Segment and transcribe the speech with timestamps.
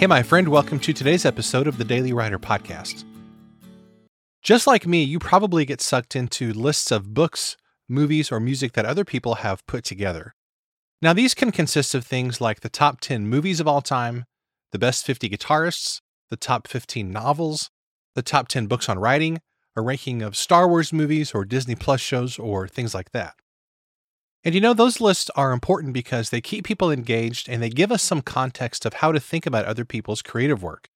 [0.00, 3.04] Hey, my friend, welcome to today's episode of the Daily Writer Podcast.
[4.42, 8.86] Just like me, you probably get sucked into lists of books, movies, or music that
[8.86, 10.34] other people have put together.
[11.02, 14.24] Now, these can consist of things like the top 10 movies of all time,
[14.72, 17.68] the best 50 guitarists, the top 15 novels,
[18.14, 19.42] the top 10 books on writing,
[19.76, 23.34] a ranking of Star Wars movies or Disney Plus shows, or things like that.
[24.42, 27.92] And you know, those lists are important because they keep people engaged and they give
[27.92, 30.88] us some context of how to think about other people's creative work.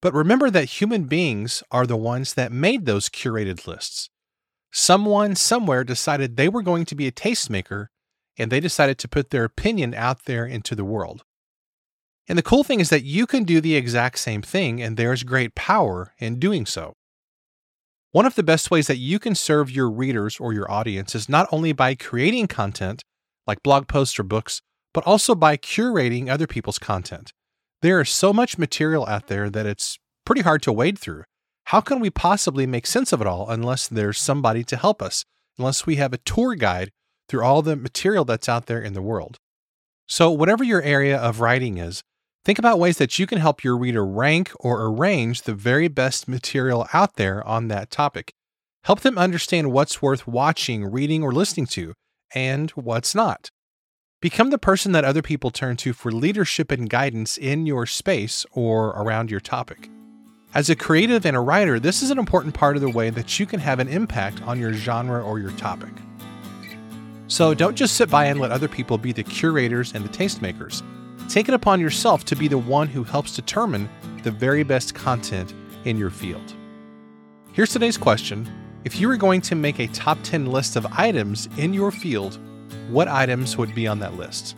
[0.00, 4.08] But remember that human beings are the ones that made those curated lists.
[4.70, 7.86] Someone somewhere decided they were going to be a tastemaker
[8.38, 11.24] and they decided to put their opinion out there into the world.
[12.28, 15.22] And the cool thing is that you can do the exact same thing, and there's
[15.22, 16.94] great power in doing so.
[18.16, 21.28] One of the best ways that you can serve your readers or your audience is
[21.28, 23.02] not only by creating content,
[23.46, 24.62] like blog posts or books,
[24.94, 27.30] but also by curating other people's content.
[27.82, 31.24] There is so much material out there that it's pretty hard to wade through.
[31.64, 35.26] How can we possibly make sense of it all unless there's somebody to help us,
[35.58, 36.92] unless we have a tour guide
[37.28, 39.36] through all the material that's out there in the world?
[40.08, 42.02] So, whatever your area of writing is,
[42.46, 46.28] Think about ways that you can help your reader rank or arrange the very best
[46.28, 48.32] material out there on that topic.
[48.84, 51.92] Help them understand what's worth watching, reading, or listening to,
[52.32, 53.50] and what's not.
[54.22, 58.46] Become the person that other people turn to for leadership and guidance in your space
[58.52, 59.90] or around your topic.
[60.54, 63.40] As a creative and a writer, this is an important part of the way that
[63.40, 65.90] you can have an impact on your genre or your topic.
[67.26, 70.84] So don't just sit by and let other people be the curators and the tastemakers.
[71.28, 73.88] Take it upon yourself to be the one who helps determine
[74.22, 76.54] the very best content in your field.
[77.52, 78.48] Here's today's question
[78.84, 82.38] If you were going to make a top 10 list of items in your field,
[82.88, 84.56] what items would be on that list?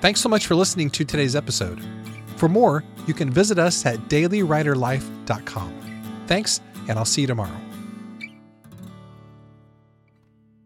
[0.00, 1.80] Thanks so much for listening to today's episode.
[2.36, 6.24] For more, you can visit us at dailywriterlife.com.
[6.26, 7.56] Thanks, and I'll see you tomorrow.